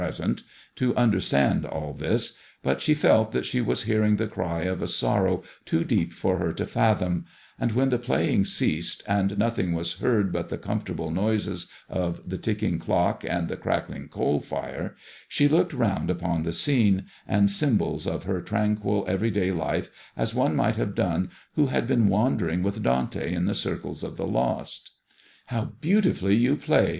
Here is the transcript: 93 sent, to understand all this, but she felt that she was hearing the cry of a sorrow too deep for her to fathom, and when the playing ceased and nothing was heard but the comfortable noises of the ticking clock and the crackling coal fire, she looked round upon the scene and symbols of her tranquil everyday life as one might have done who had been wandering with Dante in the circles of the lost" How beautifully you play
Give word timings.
93 0.01 0.19
sent, 0.25 0.43
to 0.75 0.95
understand 0.95 1.63
all 1.63 1.93
this, 1.93 2.35
but 2.63 2.81
she 2.81 2.95
felt 2.95 3.33
that 3.33 3.45
she 3.45 3.61
was 3.61 3.83
hearing 3.83 4.15
the 4.15 4.25
cry 4.27 4.61
of 4.63 4.81
a 4.81 4.87
sorrow 4.87 5.43
too 5.63 5.83
deep 5.83 6.11
for 6.11 6.37
her 6.39 6.51
to 6.51 6.65
fathom, 6.65 7.23
and 7.59 7.73
when 7.73 7.91
the 7.91 7.99
playing 7.99 8.43
ceased 8.43 9.03
and 9.07 9.37
nothing 9.37 9.73
was 9.73 9.99
heard 9.99 10.31
but 10.33 10.49
the 10.49 10.57
comfortable 10.57 11.11
noises 11.11 11.69
of 11.87 12.27
the 12.27 12.37
ticking 12.39 12.79
clock 12.79 13.23
and 13.23 13.47
the 13.47 13.55
crackling 13.55 14.07
coal 14.09 14.39
fire, 14.39 14.95
she 15.27 15.47
looked 15.47 15.71
round 15.71 16.09
upon 16.09 16.41
the 16.41 16.51
scene 16.51 17.05
and 17.27 17.51
symbols 17.51 18.07
of 18.07 18.23
her 18.23 18.41
tranquil 18.41 19.05
everyday 19.07 19.51
life 19.51 19.91
as 20.17 20.33
one 20.33 20.55
might 20.55 20.77
have 20.77 20.95
done 20.95 21.29
who 21.53 21.67
had 21.67 21.85
been 21.85 22.07
wandering 22.07 22.63
with 22.63 22.81
Dante 22.81 23.31
in 23.31 23.45
the 23.45 23.53
circles 23.53 24.03
of 24.03 24.17
the 24.17 24.25
lost" 24.25 24.89
How 25.45 25.65
beautifully 25.79 26.35
you 26.37 26.55
play 26.55 26.89